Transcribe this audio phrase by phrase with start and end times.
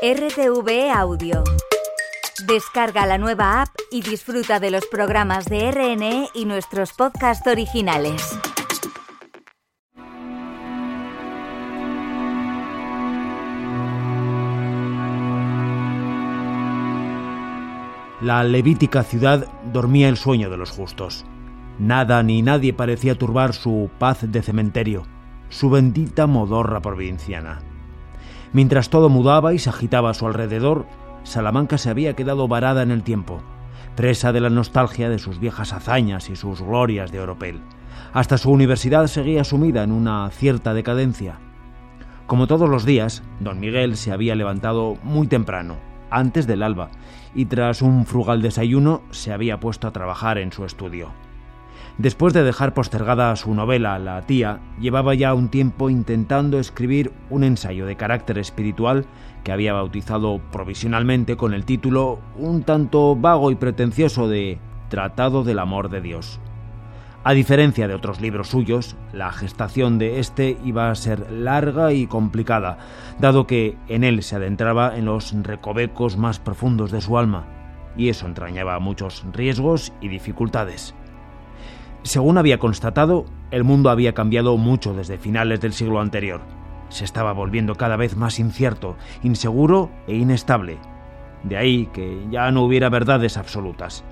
[0.00, 1.42] RTV Audio.
[2.46, 8.38] Descarga la nueva app y disfruta de los programas de RNE y nuestros podcasts originales.
[18.20, 21.24] La levítica ciudad dormía el sueño de los justos.
[21.80, 25.08] Nada ni nadie parecía turbar su paz de cementerio,
[25.48, 27.67] su bendita modorra provinciana.
[28.52, 30.86] Mientras todo mudaba y se agitaba a su alrededor,
[31.22, 33.42] Salamanca se había quedado varada en el tiempo,
[33.96, 37.60] presa de la nostalgia de sus viejas hazañas y sus glorias de Oropel.
[38.12, 41.38] Hasta su universidad seguía sumida en una cierta decadencia.
[42.26, 45.76] Como todos los días, don Miguel se había levantado muy temprano,
[46.10, 46.90] antes del alba,
[47.34, 51.10] y tras un frugal desayuno se había puesto a trabajar en su estudio.
[51.98, 57.42] Después de dejar postergada su novela La tía, llevaba ya un tiempo intentando escribir un
[57.42, 59.04] ensayo de carácter espiritual
[59.42, 65.58] que había bautizado provisionalmente con el título un tanto vago y pretencioso de Tratado del
[65.58, 66.38] Amor de Dios.
[67.24, 72.06] A diferencia de otros libros suyos, la gestación de este iba a ser larga y
[72.06, 72.78] complicada,
[73.18, 77.44] dado que en él se adentraba en los recovecos más profundos de su alma,
[77.96, 80.94] y eso entrañaba muchos riesgos y dificultades.
[82.02, 86.40] Según había constatado, el mundo había cambiado mucho desde finales del siglo anterior.
[86.88, 90.78] Se estaba volviendo cada vez más incierto, inseguro e inestable.
[91.42, 94.04] De ahí que ya no hubiera verdades absolutas.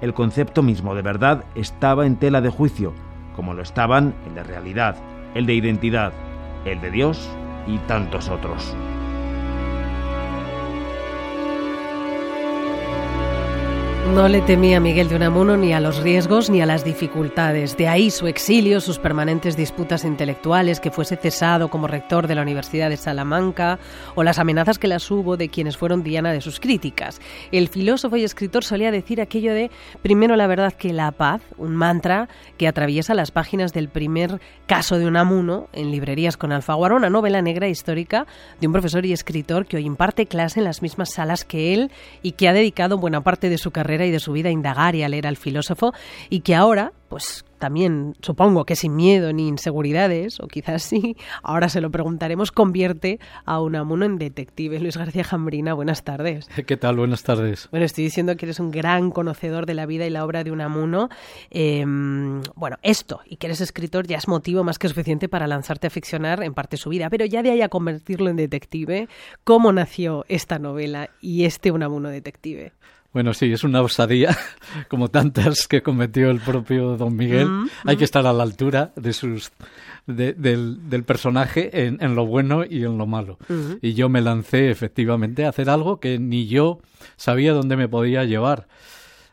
[0.00, 2.92] El concepto mismo de verdad estaba en tela de juicio,
[3.34, 4.96] como lo estaban el de realidad,
[5.34, 6.12] el de identidad,
[6.64, 7.28] el de Dios
[7.66, 8.74] y tantos otros.
[14.14, 17.76] No le temía Miguel de Unamuno ni a los riesgos ni a las dificultades.
[17.76, 22.42] De ahí su exilio, sus permanentes disputas intelectuales, que fuese cesado como rector de la
[22.42, 23.78] Universidad de Salamanca,
[24.14, 27.20] o las amenazas que las hubo de quienes fueron diana de sus críticas.
[27.52, 29.70] El filósofo y escritor solía decir aquello de
[30.02, 34.98] primero la verdad que la paz, un mantra que atraviesa las páginas del primer caso
[34.98, 38.26] de Unamuno en librerías con Alfaguara, una novela negra histórica
[38.60, 41.90] de un profesor y escritor que hoy imparte clase en las mismas salas que él
[42.22, 45.02] y que ha dedicado buena parte de su carrera y de su vida indagar y
[45.02, 45.92] a leer al filósofo
[46.28, 51.68] y que ahora, pues también supongo que sin miedo ni inseguridades, o quizás sí, ahora
[51.68, 54.78] se lo preguntaremos, convierte a Unamuno en detective.
[54.78, 56.48] Luis García Jambrina, buenas tardes.
[56.66, 56.96] ¿Qué tal?
[56.96, 57.68] Buenas tardes.
[57.70, 60.52] Bueno, estoy diciendo que eres un gran conocedor de la vida y la obra de
[60.52, 61.08] Unamuno.
[61.50, 61.84] Eh,
[62.54, 65.90] bueno, esto, y que eres escritor, ya es motivo más que suficiente para lanzarte a
[65.90, 69.08] ficcionar en parte su vida, pero ya de ahí a convertirlo en detective,
[69.44, 72.72] ¿cómo nació esta novela y este Unamuno detective?
[73.16, 74.36] Bueno, sí, es una osadía,
[74.90, 77.48] como tantas que cometió el propio Don Miguel.
[77.48, 78.04] Mm, Hay que mm.
[78.04, 79.52] estar a la altura de sus,
[80.06, 83.38] del, personaje en, lo bueno y en lo malo.
[83.48, 83.78] Mm-hmm.
[83.80, 86.80] Y yo me lancé efectivamente a hacer algo que ni yo
[87.16, 88.68] sabía dónde me podía llevar.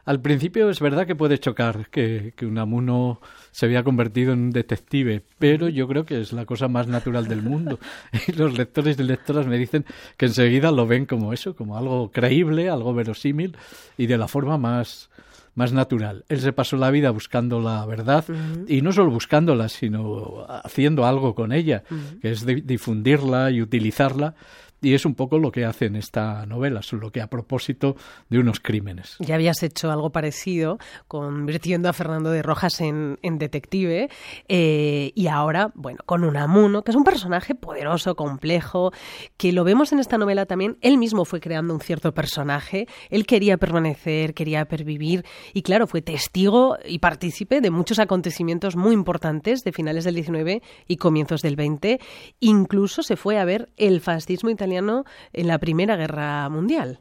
[0.05, 3.21] Al principio es verdad que puede chocar que, que Unamuno
[3.51, 7.27] se había convertido en un detective, pero yo creo que es la cosa más natural
[7.27, 7.79] del mundo.
[8.27, 9.85] Y los lectores y lectoras me dicen
[10.17, 13.55] que enseguida lo ven como eso, como algo creíble, algo verosímil
[13.97, 15.09] y de la forma más,
[15.55, 16.25] más natural.
[16.29, 18.25] Él se pasó la vida buscando la verdad
[18.67, 21.83] y no solo buscándola, sino haciendo algo con ella,
[22.21, 24.35] que es difundirla y utilizarla
[24.83, 27.95] y es un poco lo que hace en esta novela, solo que a propósito
[28.29, 29.15] de unos crímenes.
[29.19, 30.77] Ya habías hecho algo parecido,
[31.07, 34.09] convirtiendo a Fernando de Rojas en, detective,
[34.49, 38.91] eh, y ahora, bueno, con Unamuno, que es un personaje poderoso, complejo,
[39.37, 40.77] que lo vemos en esta novela también.
[40.81, 45.23] Él mismo fue creando un cierto personaje, él quería permanecer, quería pervivir,
[45.53, 50.61] y claro, fue testigo y partícipe de muchos acontecimientos muy importantes de finales del 19
[50.87, 51.99] y comienzos del 20.
[52.41, 56.99] Incluso se fue a ver el fascismo italiano en la Primera Guerra Mundial.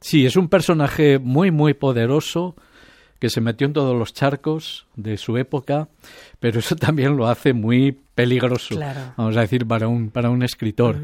[0.00, 2.56] Sí, es un personaje muy, muy poderoso
[3.20, 5.88] que se metió en todos los charcos de su época,
[6.40, 8.78] pero eso también lo hace muy peligroso,
[9.16, 10.98] vamos a decir, para un, para un escritor.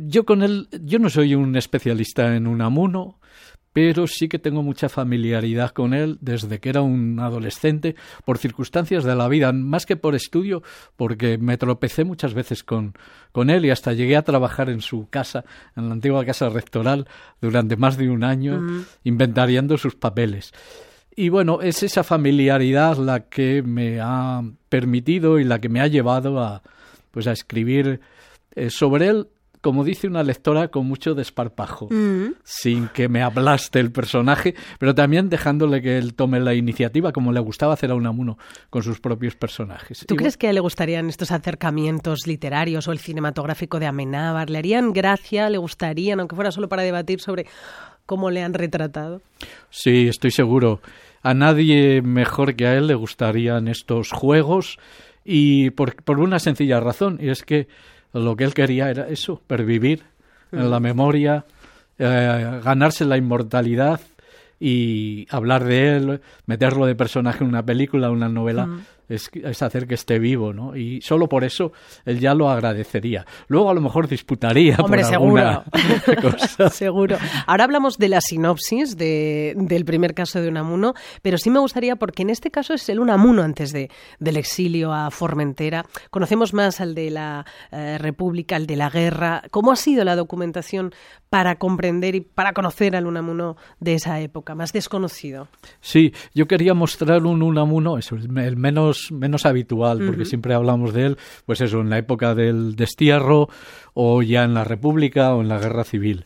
[0.00, 3.18] Yo con él, yo no soy un especialista en Unamuno,
[3.74, 9.02] pero sí que tengo mucha familiaridad con él desde que era un adolescente, por circunstancias
[9.02, 10.62] de la vida, más que por estudio,
[10.96, 12.94] porque me tropecé muchas veces con,
[13.32, 15.44] con él y hasta llegué a trabajar en su casa,
[15.76, 17.08] en la antigua casa rectoral,
[17.40, 18.62] durante más de un año,
[19.02, 20.52] inventariando sus papeles.
[21.16, 25.88] Y bueno, es esa familiaridad la que me ha permitido y la que me ha
[25.88, 26.62] llevado a,
[27.10, 28.00] pues a escribir
[28.54, 29.26] eh, sobre él
[29.64, 32.34] como dice una lectora, con mucho desparpajo, Mm.
[32.44, 37.32] sin que me aplaste el personaje, pero también dejándole que él tome la iniciativa, como
[37.32, 38.38] le gustaba hacer a Unamuno
[38.70, 40.04] con sus propios personajes.
[40.06, 43.86] ¿Tú Y crees que a él le gustarían estos acercamientos literarios o el cinematográfico de
[43.86, 44.50] Amenábar?
[44.50, 45.48] ¿Le harían gracia?
[45.48, 47.46] ¿Le gustarían, aunque fuera solo para debatir sobre
[48.06, 49.22] cómo le han retratado?
[49.70, 50.80] Sí, estoy seguro.
[51.22, 54.78] A nadie mejor que a él le gustarían estos juegos
[55.24, 57.66] y por, por una sencilla razón, y es que
[58.22, 60.04] lo que él quería era eso, pervivir
[60.52, 61.44] en la memoria,
[61.98, 64.00] eh, ganarse la inmortalidad
[64.60, 68.68] y hablar de él, meterlo de personaje en una película, una novela,
[69.08, 70.76] es, es hacer que esté vivo, ¿no?
[70.76, 71.72] Y solo por eso
[72.04, 73.26] él ya lo agradecería.
[73.48, 75.64] Luego a lo mejor disputaría Hombre, por seguro.
[76.22, 76.70] cosa.
[76.70, 77.16] Seguro.
[77.46, 81.96] Ahora hablamos de la sinopsis de- del primer caso de Unamuno, pero sí me gustaría,
[81.96, 85.84] porque en este caso es el Unamuno antes de, del exilio a Formentera.
[86.10, 89.42] Conocemos más al de la eh, República, al de la guerra.
[89.50, 90.92] ¿Cómo ha sido la documentación
[91.30, 95.48] para comprender y para conocer al Unamuno de esa época, más desconocido?
[95.80, 98.56] Sí, yo quería mostrar un Unamuno, eso, el me- el
[99.10, 103.48] menos, menos habitual, porque siempre hablamos de él, pues eso, en la época del destierro,
[103.94, 106.24] o ya en la República, o en la Guerra Civil.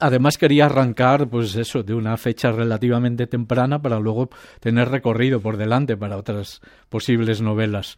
[0.00, 5.56] Además quería arrancar, pues eso, de una fecha relativamente temprana para luego tener recorrido por
[5.56, 7.96] delante para otras posibles novelas.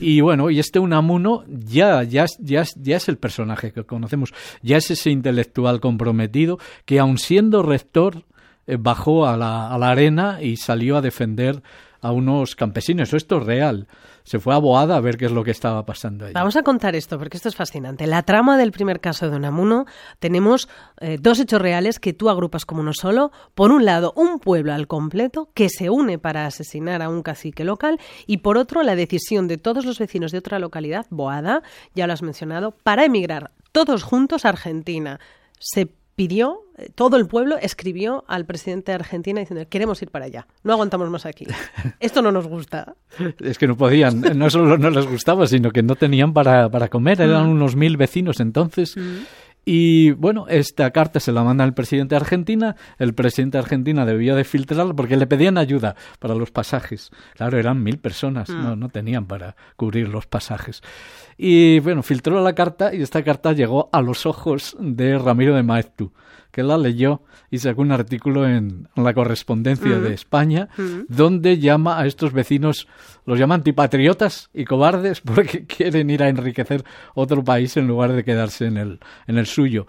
[0.00, 4.32] Y bueno, y este Unamuno ya, ya, es- ya, ya es el personaje que conocemos,
[4.62, 8.22] ya es ese intelectual comprometido que aun siendo rector
[8.68, 11.60] eh, bajó a la, a la arena y salió a defender
[12.02, 13.14] a unos campesinos.
[13.14, 13.86] Esto es real.
[14.24, 16.32] Se fue a Boada a ver qué es lo que estaba pasando ahí.
[16.32, 18.06] Vamos a contar esto, porque esto es fascinante.
[18.06, 19.86] La trama del primer caso de Unamuno,
[20.18, 20.68] tenemos
[21.00, 23.32] eh, dos hechos reales que tú agrupas como uno solo.
[23.54, 27.64] Por un lado, un pueblo al completo que se une para asesinar a un cacique
[27.64, 31.62] local y por otro, la decisión de todos los vecinos de otra localidad, Boada,
[31.94, 35.20] ya lo has mencionado, para emigrar todos juntos a Argentina.
[35.58, 35.88] Se
[36.22, 40.46] pidió, eh, todo el pueblo escribió al presidente de Argentina diciendo, queremos ir para allá,
[40.62, 41.46] no aguantamos más aquí.
[41.98, 42.94] Esto no nos gusta.
[43.40, 46.88] Es que no podían, no solo no les gustaba, sino que no tenían para, para
[46.88, 47.20] comer.
[47.20, 48.96] Eran unos mil vecinos entonces.
[49.64, 52.76] Y bueno, esta carta se la manda el presidente de Argentina.
[52.98, 57.10] El presidente de Argentina debió de filtrarla porque le pedían ayuda para los pasajes.
[57.34, 60.82] Claro, eran mil personas, no, no tenían para cubrir los pasajes.
[61.36, 65.62] Y bueno, filtró la carta y esta carta llegó a los ojos de Ramiro de
[65.62, 66.12] Maeztu,
[66.52, 70.68] que la leyó y sacó un artículo en la correspondencia de España,
[71.08, 72.86] donde llama a estos vecinos,
[73.24, 76.84] los llama antipatriotas y cobardes porque quieren ir a enriquecer
[77.14, 79.86] otro país en lugar de quedarse en el, en el suyo.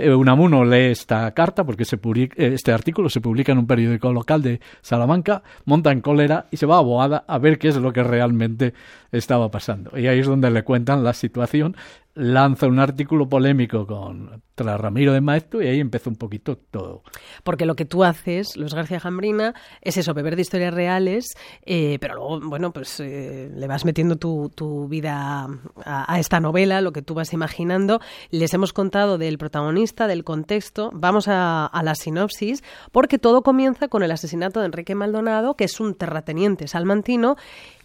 [0.00, 3.66] Eh, Unamuno lee esta carta porque se publica, eh, este artículo se publica en un
[3.66, 7.68] periódico local de Salamanca, monta en cólera y se va a Boada a ver qué
[7.68, 8.72] es lo que realmente
[9.12, 9.98] estaba pasando.
[9.98, 11.76] Y ahí es donde le cuentan la situación,
[12.14, 17.02] lanza un artículo polémico contra Ramiro de Maeztu y ahí empezó un poquito todo.
[17.44, 21.98] Porque lo que tú haces, Luis García Jambrina, es eso, beber de historias reales, eh,
[22.00, 25.48] pero luego, bueno, pues eh, le vas metiendo tu, tu vida
[25.84, 28.00] a esta novela, lo que tú vas imaginando.
[28.30, 30.90] Les hemos contado del protagonista, del contexto.
[30.92, 35.80] Vamos a, la sinopsis, porque todo comienza con el asesinato de Enrique Maldonado, que es
[35.80, 37.36] un terrateniente salmantino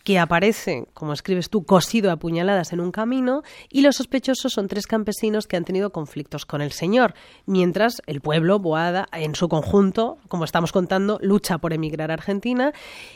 [0.05, 4.67] que aparece, como escribes tú, cosido a puñaladas en un camino, y los sospechosos son
[4.67, 7.15] tres campesinos que han tenido conflictos con el señor,
[7.47, 12.71] mientras el pueblo, Boada, en su conjunto, como estamos contando, lucha por emigrar a Argentina,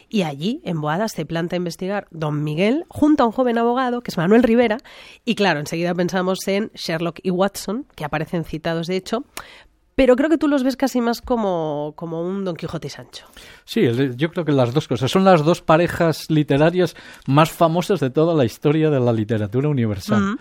[0.09, 4.01] y allí, en Boada, se planta a investigar don Miguel junto a un joven abogado,
[4.01, 4.79] que es Manuel Rivera,
[5.25, 9.25] y claro, enseguida pensamos en Sherlock y Watson, que aparecen citados de hecho,
[9.99, 13.25] pero creo que tú los ves casi más como, como un Don Quijote y Sancho.
[13.65, 13.81] Sí,
[14.15, 15.11] yo creo que las dos cosas.
[15.11, 16.95] Son las dos parejas literarias
[17.27, 20.39] más famosas de toda la historia de la literatura universal.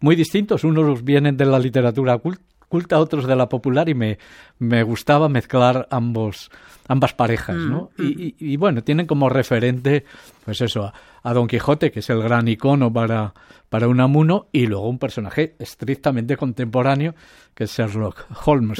[0.00, 0.62] Muy distintos.
[0.62, 2.38] Unos vienen de la literatura cul-
[2.68, 4.18] culta, otros de la popular y me,
[4.58, 6.50] me gustaba mezclar ambos,
[6.86, 7.90] ambas parejas, ¿no?
[7.98, 10.04] Y, y- y, bueno, tienen como referente,
[10.44, 13.32] pues eso, a, a Don Quijote, que es el gran icono para,
[13.68, 17.14] para Unamuno, y luego un personaje estrictamente contemporáneo,
[17.54, 18.78] que es Sherlock Holmes.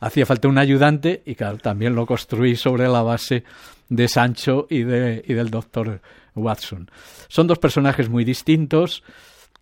[0.00, 3.44] Hacía falta un ayudante y claro, también lo construí sobre la base
[3.90, 6.00] de Sancho y, de, y del doctor
[6.34, 6.90] Watson.
[7.28, 9.02] Son dos personajes muy distintos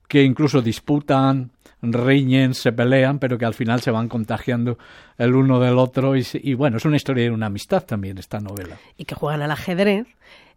[0.08, 1.50] que incluso disputan,
[1.83, 4.78] riñen, se pelean, pero que al final se van contagiando
[5.18, 6.16] el uno del otro.
[6.16, 8.76] Y, y bueno, es una historia de una amistad también esta novela.
[8.97, 10.06] y que juegan al ajedrez.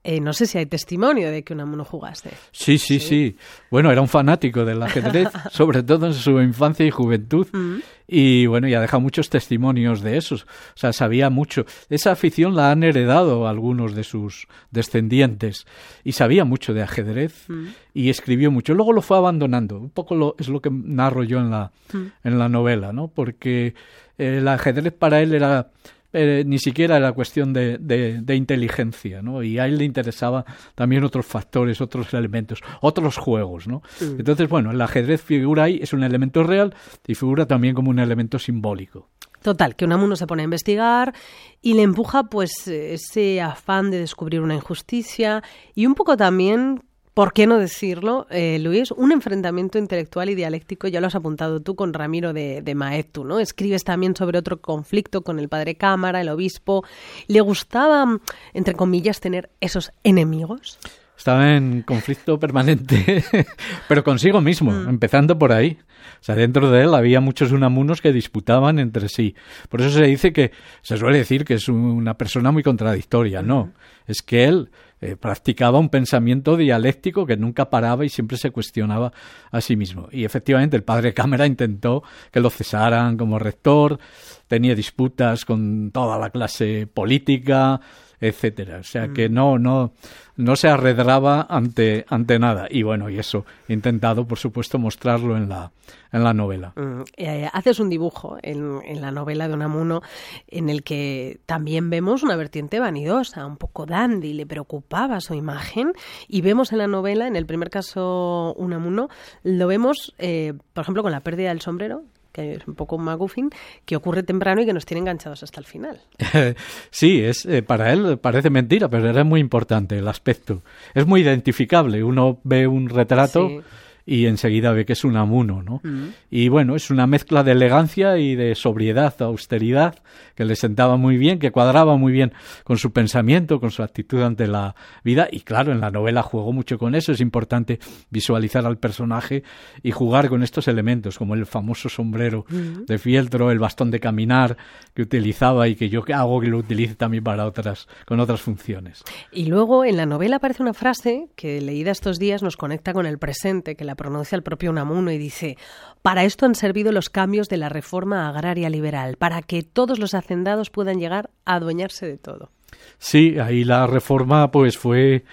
[0.02, 2.32] Eh, no sé si hay testimonio de que Unamuno jugaste.
[2.52, 3.36] Sí, sí, sí,
[3.70, 7.48] Bueno, era un fanático del ajedrez, sobre todo en su infancia y juventud.
[7.52, 7.80] Mm.
[8.08, 10.44] Y bueno, ya deja muchos testimonios de esos.
[10.44, 11.66] O sea, sabía mucho.
[11.90, 15.68] Esa afición la han heredado algunos de sus descendientes.
[16.06, 17.68] Y sabía mucho de ajedrez mm.
[17.94, 18.74] y escribió mucho.
[18.74, 19.78] Luego lo fue abandonando.
[19.78, 22.06] Un poco lo, es lo que narro yo en la, mm.
[22.24, 23.10] en la novela, ¿no?
[23.10, 23.76] Porque
[24.18, 25.72] el ajedrez para él era
[26.12, 29.44] eh, ni siquiera era cuestión de, de, inteligencia, ¿no?
[29.44, 30.44] Y a él le interesaba
[30.76, 33.84] también otros factores, otros elementos, otros juegos, ¿no?
[34.02, 36.74] Entonces, bueno, el ajedrez figura ahí, es un elemento real
[37.06, 39.10] y figura también como un elemento simbólico.
[39.42, 41.14] Total, que Unamuno se pone a investigar
[41.62, 45.44] y le empuja pues ese afán de descubrir una injusticia
[45.76, 46.84] y un poco también
[47.20, 48.92] ¿Por qué no decirlo, eh, Luis?
[48.92, 53.26] Un enfrentamiento intelectual y dialéctico, ya lo has apuntado tú con Ramiro de, de Maetu,
[53.26, 53.42] ¿no?
[53.42, 56.86] Escribes también sobre otro conflicto con el padre Cámara, el obispo.
[57.28, 58.06] ¿Le gustaba,
[58.54, 60.80] entre comillas, tener esos enemigos?
[61.18, 63.26] Estaba en conflicto permanente,
[63.90, 64.88] pero consigo mismo, mm.
[64.88, 65.78] empezando por ahí.
[66.22, 69.36] O sea, dentro de él había muchos unamunos que disputaban entre sí.
[69.68, 73.42] Por eso se dice que, se suele decir que es una persona muy contradictoria.
[73.42, 73.74] No,
[74.08, 74.70] es que él
[75.02, 79.14] eh, practicaba un pensamiento dialéctico que nunca paraba y siempre se cuestionaba
[79.52, 80.10] a sí mismo.
[80.12, 84.00] Y efectivamente el padre Cámara intentó que lo cesaran como rector,
[84.48, 87.80] tenía disputas con toda la clase política,
[88.22, 88.78] etcétera.
[88.80, 89.34] O sea que mm.
[89.34, 89.94] no, no,
[90.38, 92.68] no se arredraba ante, ante nada.
[92.70, 95.72] Y bueno, y eso, he intentado, por supuesto, mostrarlo en la,
[96.12, 96.74] en la novela.
[96.76, 100.02] Mm, eh, haces un dibujo en, en, la novela de Unamuno
[100.48, 105.94] en el que también vemos una vertiente vanidosa, un poco dandy, le preocupaba su imagen.
[106.28, 109.10] Y vemos en la novela, en el primer caso Unamuno,
[109.44, 112.04] lo vemos, eh, por ejemplo, con la pérdida del sombrero,
[112.40, 113.50] que es un poco un maguffin,
[113.86, 116.02] que ocurre temprano y que nos tiene enganchados hasta el final.
[116.92, 120.62] sí, es eh, para él parece mentira, pero era muy importante el aspecto.
[120.94, 122.04] Es muy identificable.
[122.04, 123.64] Uno ve un retrato
[124.10, 125.82] y enseguida ve que es un amuno, ¿no?
[125.84, 126.08] Mm.
[126.32, 130.00] Y bueno, es una mezcla de elegancia y de sobriedad, austeridad,
[130.34, 134.24] que le sentaba muy bien, que cuadraba muy bien con su pensamiento, con su actitud
[134.24, 134.74] ante la
[135.04, 135.28] vida.
[135.32, 137.12] Y claro, en la novela juego mucho con eso.
[137.12, 137.78] Es importante
[138.10, 139.44] visualizar al personaje
[139.84, 142.86] y jugar con estos elementos, como el famoso sombrero mm.
[142.86, 144.58] de fieltro, el bastón de caminar
[144.96, 149.04] que utilizaba y que yo hago que lo utilice también para otras, con otras funciones.
[149.32, 153.06] Y luego en la novela aparece una frase que leída estos días nos conecta con
[153.06, 155.58] el presente, que la pronuncia el propio Unamuno y dice,
[156.02, 160.14] para esto han servido los cambios de la reforma agraria liberal, para que todos los
[160.14, 162.50] hacendados puedan llegar a adueñarse de todo.
[162.98, 165.26] Sí, ahí la reforma pues fue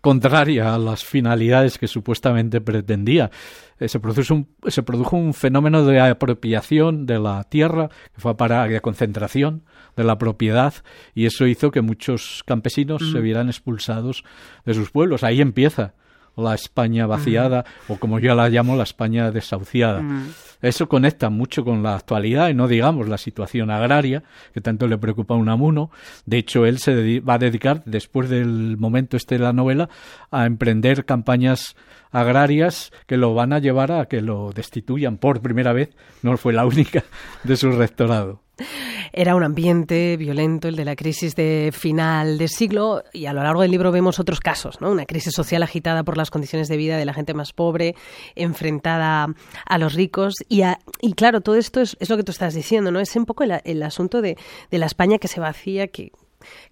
[0.00, 3.30] contraria a las finalidades que supuestamente pretendía.
[3.80, 8.36] Eh, se, produjo un, se produjo un fenómeno de apropiación de la tierra, que fue
[8.36, 9.64] para la concentración
[9.96, 10.74] de la propiedad,
[11.14, 14.22] y eso hizo que muchos campesinos se vieran expulsados
[14.64, 15.24] de sus pueblos.
[15.24, 15.94] Ahí empieza
[16.36, 20.02] la España vaciada o como yo la llamo la España desahuciada.
[20.62, 24.22] Eso conecta mucho con la actualidad y no digamos la situación agraria
[24.54, 25.90] que tanto le preocupa a Unamuno.
[26.24, 29.88] De hecho, él se va a dedicar, después del momento este de la novela,
[30.30, 31.74] a emprender campañas
[32.12, 35.90] agrarias que lo van a llevar a que lo destituyan por primera vez.
[36.22, 37.02] No fue la única
[37.42, 38.40] de su rectorado.
[39.12, 43.42] Era un ambiente violento el de la crisis de final de siglo y a lo
[43.42, 44.90] largo del libro vemos otros casos, ¿no?
[44.90, 47.94] Una crisis social agitada por las condiciones de vida de la gente más pobre,
[48.34, 49.26] enfrentada
[49.66, 50.62] a los ricos y,
[51.00, 53.00] y claro, todo esto es, lo que tú estás diciendo, ¿no?
[53.00, 54.38] Es un poco el, el asunto de,
[54.70, 56.12] de la España que se vacía, que,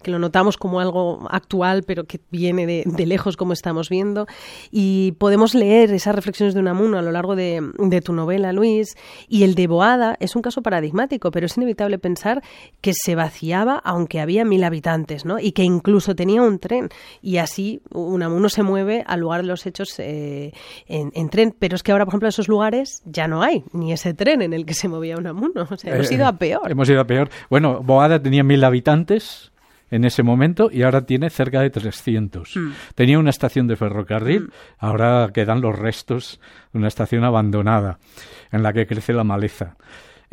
[0.01, 4.27] que lo notamos como algo actual, pero que viene de, lejos, como estamos viendo.
[4.71, 7.61] Y podemos leer esas reflexiones de Unamuno a lo largo de,
[8.03, 8.95] tu novela, Luis.
[9.27, 12.41] Y el de Boada es un caso paradigmático, pero es inevitable pensar
[12.81, 15.39] que se vaciaba aunque había mil habitantes, ¿no?
[15.39, 16.89] Y que incluso tenía un tren.
[17.21, 20.53] Y así Unamuno se mueve al lugar de los hechos eh,
[20.87, 21.55] en, tren.
[21.57, 24.53] Pero es que ahora, por ejemplo, esos lugares ya no hay, ni ese tren en
[24.53, 25.67] el que se movía Unamuno.
[25.69, 26.69] O sea, hemos ido a peor.
[26.69, 27.29] Hemos ido a peor.
[27.49, 29.51] Bueno, Boada tenía mil habitantes
[29.91, 32.55] en ese momento y ahora tiene cerca de 300.
[32.55, 32.71] Mm.
[32.95, 34.51] Tenía una estación de ferrocarril, mm.
[34.79, 36.39] ahora quedan los restos
[36.73, 37.99] de una estación abandonada
[38.51, 39.75] en la que crece la maleza.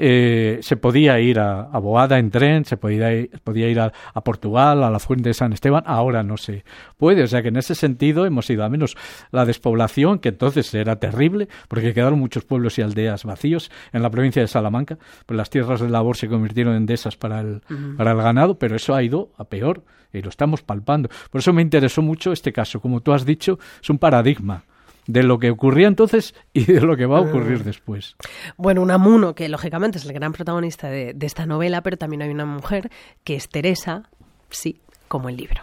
[0.00, 4.85] Eh, se podía ir a, Boada en tren, se podía ir, podía ir a, Portugal,
[4.85, 6.64] a la Fuente de San Esteban, ahora no se
[6.97, 7.25] puede.
[7.25, 8.97] O sea que en ese sentido hemos ido a menos.
[9.31, 14.11] La despoblación, que entonces era terrible, porque quedaron muchos pueblos y aldeas vacíos en la
[14.11, 17.62] provincia de Salamanca, pues las tierras de labor se convirtieron en dehesas para el,
[17.97, 21.09] para el ganado, pero eso ha ido a peor y lo estamos palpando.
[21.31, 22.81] Por eso me interesó mucho este caso.
[22.81, 24.64] Como tú has dicho, es un paradigma
[25.08, 27.64] de lo que ocurría entonces y de lo que va a ocurrir mm.
[27.64, 28.14] después.
[28.56, 32.28] Bueno, Unamuno, que lógicamente es el gran protagonista de, de esta novela, pero también hay
[32.28, 32.90] una mujer
[33.24, 34.04] que es Teresa,
[34.50, 35.62] sí, como el libro.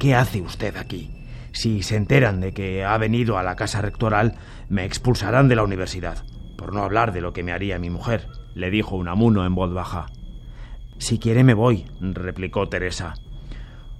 [0.00, 1.10] ¿Qué hace usted aquí?
[1.52, 4.34] Si se enteran de que ha venido a la casa rectoral,
[4.68, 6.24] me expulsarán de la universidad,
[6.64, 9.74] por no hablar de lo que me haría mi mujer, le dijo Unamuno en voz
[9.74, 10.06] baja.
[10.96, 13.12] Si quiere me voy, replicó Teresa.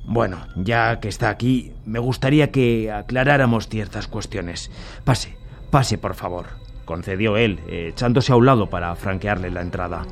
[0.06, 4.70] Bueno, ya que está aquí, me gustaría que aclaráramos ciertas cuestiones.
[5.04, 5.36] Pase,
[5.70, 6.46] pase, por favor,
[6.86, 10.06] concedió él, echándose a un lado para franquearle la entrada.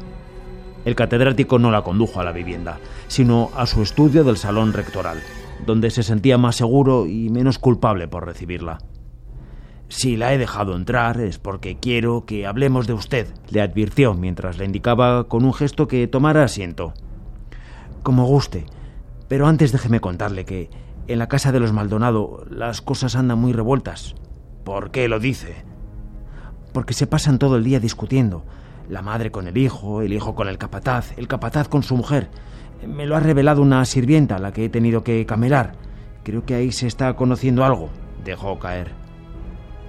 [0.84, 5.22] El catedrático no la condujo a la vivienda, sino a su estudio del salón rectoral
[5.64, 8.78] donde se sentía más seguro y menos culpable por recibirla.
[9.94, 14.56] Si la he dejado entrar es porque quiero que hablemos de usted, le advirtió mientras
[14.56, 16.94] le indicaba con un gesto que tomara asiento.
[18.02, 18.64] Como guste,
[19.28, 20.70] pero antes déjeme contarle que
[21.08, 24.14] en la casa de los Maldonado las cosas andan muy revueltas.
[24.64, 25.62] ¿Por qué lo dice?
[26.72, 28.46] Porque se pasan todo el día discutiendo.
[28.88, 32.30] La madre con el hijo, el hijo con el capataz, el capataz con su mujer.
[32.88, 35.74] Me lo ha revelado una sirvienta a la que he tenido que camelar.
[36.24, 37.90] Creo que ahí se está conociendo algo,
[38.24, 39.01] dejó caer.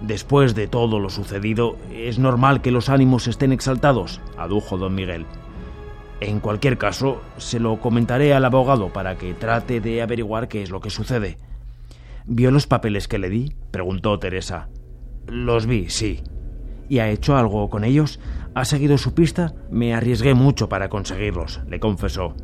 [0.01, 5.25] Después de todo lo sucedido, es normal que los ánimos estén exaltados, adujo don Miguel.
[6.19, 10.69] En cualquier caso, se lo comentaré al abogado para que trate de averiguar qué es
[10.69, 11.37] lo que sucede.
[12.25, 13.53] ¿Vio los papeles que le di?
[13.71, 14.69] preguntó Teresa.
[15.27, 16.21] Los vi, sí.
[16.87, 18.19] ¿Y ha hecho algo con ellos?
[18.55, 19.53] ¿Ha seguido su pista?
[19.71, 22.35] Me arriesgué mucho para conseguirlos, le confesó.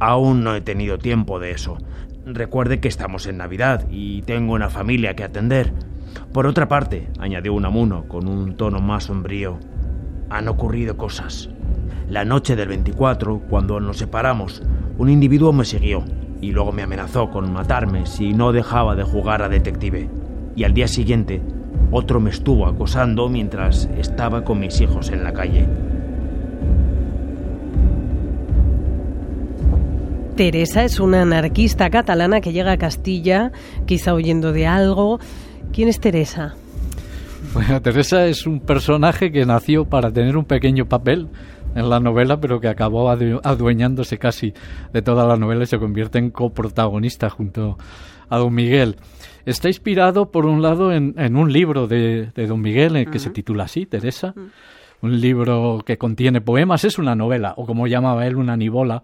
[0.00, 1.78] Aún no he tenido tiempo de eso.
[2.26, 5.72] Recuerde que estamos en Navidad y tengo una familia que atender.
[6.32, 9.58] Por otra parte, añadió Unamuno con un tono más sombrío,
[10.30, 11.48] han ocurrido cosas.
[12.08, 14.62] La noche del 24, cuando nos separamos,
[14.98, 16.04] un individuo me siguió
[16.40, 20.10] y luego me amenazó con matarme si no dejaba de jugar a detective.
[20.56, 21.42] Y al día siguiente,
[21.90, 25.68] otro me estuvo acosando mientras estaba con mis hijos en la calle.
[30.36, 33.52] Teresa es una anarquista catalana que llega a Castilla,
[33.86, 35.20] quizá huyendo de algo.
[35.74, 36.54] ¿Quién es Teresa?
[37.52, 41.26] Bueno, Teresa es un personaje que nació para tener un pequeño papel
[41.74, 44.54] en la novela, pero que acabó adueñándose casi
[44.92, 47.76] de toda la novela y se convierte en coprotagonista junto
[48.28, 48.98] a Don Miguel.
[49.46, 53.64] Está inspirado, por un lado, en, un libro de, Don Miguel eh, que se titula
[53.64, 54.32] así, Teresa.
[55.02, 59.02] Un libro que contiene poemas, es una novela, o como llamaba él, una nivola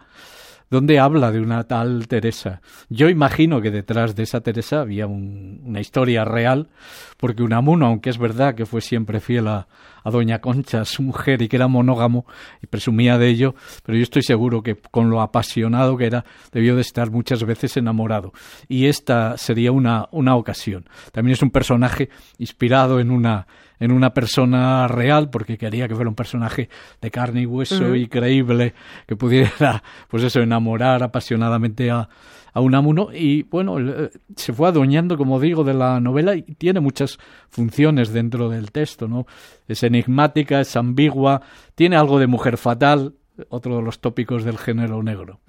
[0.71, 2.61] donde habla de una tal Teresa.
[2.89, 6.69] Yo imagino que detrás de esa Teresa había una historia real,
[7.17, 9.67] porque Unamuno, aunque es verdad que fue siempre fiel a,
[10.03, 12.27] a Doña Concha, su mujer, y que era monógamo,
[12.63, 16.75] y presumía de ello, pero yo estoy seguro que con lo apasionado que era, debió
[16.75, 18.33] de estar muchas veces enamorado.
[18.69, 20.89] Y esta sería una, una ocasión.
[21.13, 22.09] También es un personaje
[22.39, 23.47] inspirado en una
[23.81, 26.69] en una persona real, porque quería que fuera un personaje
[27.01, 28.75] de carne y hueso y creíble,
[29.07, 32.09] que pudiera, pues eso, enamorar apasionadamente a,
[32.53, 36.81] a Unamuno y bueno, eh, se fue adueñando, como digo, de la novela y tiene
[36.81, 39.27] muchas funciones dentro del texto, ¿no?
[39.69, 41.43] Es enigmática, es ambigua,
[41.75, 43.15] tiene algo de mujer fatal,
[43.49, 45.41] otro de los tópicos del género negro.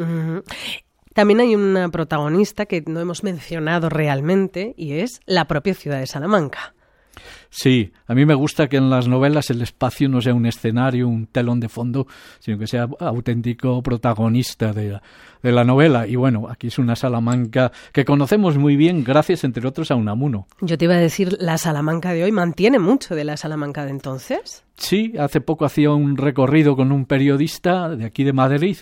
[1.13, 6.07] También hay una protagonista que no hemos mencionado realmente y es la propia ciudad de
[6.07, 6.73] Salamanca.
[7.49, 11.07] Sí, a mí me gusta que en las novelas el espacio no sea un escenario,
[11.07, 12.07] un telón de fondo,
[12.39, 14.99] sino que sea auténtico protagonista de
[15.41, 16.07] la, novela.
[16.07, 20.47] Y bueno, aquí es una Salamanca que conocemos muy bien gracias, entre otros, a Unamuno.
[20.61, 23.91] Yo te iba a decir, la Salamanca de hoy mantiene mucho de la Salamanca de
[23.91, 24.63] entonces.
[24.77, 28.77] Sí, hace poco hacía un recorrido con un periodista de aquí de Madrid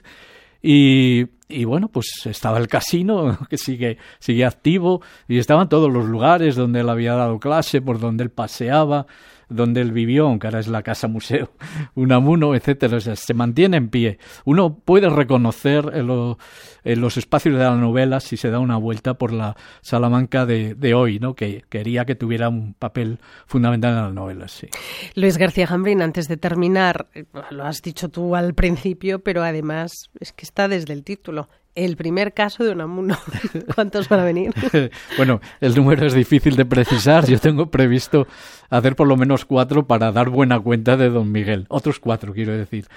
[0.62, 1.26] y,
[1.66, 6.82] bueno, pues estaba el casino, que sigue, sigue activo, y estaban todos los lugares donde
[6.82, 9.08] él había dado clase, por donde él paseaba,
[9.50, 11.52] donde él vivió, aunque ahora es la casa museo,
[11.96, 14.20] Unamuno, etcétera, se mantiene en pie.
[14.46, 19.34] Uno puede reconocer en, los espacios de la novela si se da una vuelta por
[19.34, 21.34] la Salamanca de, de, hoy, ¿no?
[21.34, 24.48] que quería que tuviera un papel fundamental en la novela.
[24.48, 24.68] Sí.
[25.16, 27.08] Luis García Jambrín, antes de terminar,
[27.50, 31.50] lo has dicho tú al principio, pero además es que está desde el título
[31.86, 33.18] el primer caso de Unamuno.
[33.76, 34.52] ¿Cuántos van a venir?
[35.18, 37.26] bueno, el número es difícil de precisar.
[37.28, 38.28] Yo tengo previsto
[38.70, 41.66] hacer por lo menos cuatro para dar buena cuenta de Don Miguel.
[41.70, 42.88] Otros cuatro, quiero decir.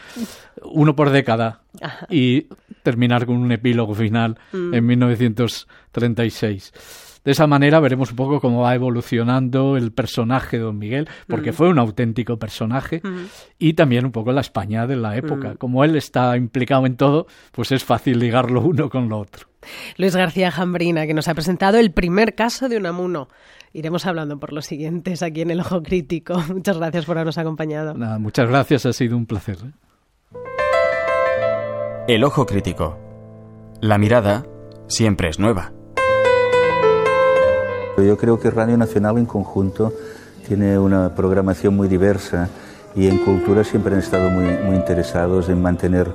[0.63, 1.61] Uno por década.
[2.11, 2.49] Y
[2.83, 4.75] terminar con un epílogo final mm.
[4.75, 6.73] en 1936.
[7.25, 11.53] De esa manera veremos un poco cómo va evolucionando el personaje de Don Miguel, porque
[11.53, 11.55] mm.
[11.55, 13.27] fue un auténtico personaje, mm.
[13.59, 15.53] y también un poco la España de la época.
[15.53, 15.57] Mm.
[15.57, 19.47] Como él está implicado en todo, pues es fácil ligarlo uno con lo otro.
[19.97, 23.29] Luis García Jambrina, que nos ha presentado el primer caso de Unamuno.
[23.73, 26.35] Iremos hablando por los siguientes aquí en El Ojo Crítico.
[26.53, 27.95] Muchas gracias por habernos acompañado.
[28.19, 29.59] muchas gracias, ha sido un placer.
[29.65, 29.71] ¿eh?
[32.09, 32.99] El Ojo Crítico.
[33.81, 34.45] La mirada
[34.89, 35.73] siempre es nueva.
[37.99, 39.93] Yo creo que Radio Nacional en conjunto
[40.47, 42.49] tiene una programación muy diversa
[42.95, 46.11] y en cultura siempre han estado muy, muy interesados en mantener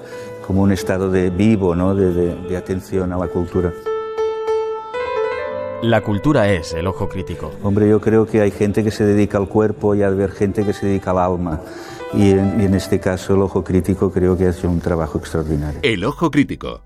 [0.46, 1.96] como un estado de vivo, ¿no?
[1.96, 3.72] de, de atención a la cultura.
[5.84, 7.52] La cultura es el ojo crítico.
[7.62, 10.66] Hombre, yo creo que hay gente que se dedica al cuerpo y hay haber gente
[10.66, 11.62] que se dedica al alma.
[12.14, 15.20] Y en, y en este caso el ojo crítico creo que ha hecho un trabajo
[15.20, 15.80] extraordinario.
[15.84, 16.82] El ojo crítico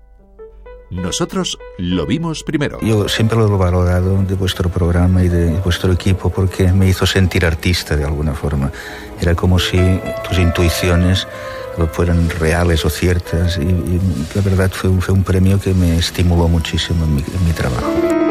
[0.92, 2.78] nosotros lo vimos primero.
[2.82, 7.06] Yo siempre lo he valorado de vuestro programa y de vuestro equipo porque me hizo
[7.06, 8.70] sentir artista de alguna forma.
[9.20, 9.78] Era como si
[10.28, 11.26] tus intuiciones
[11.92, 14.00] fueran reales o ciertas y, y
[14.34, 18.21] la verdad fue, fue, un premio que me estimuló muchísimo en mi, en mi trabajo.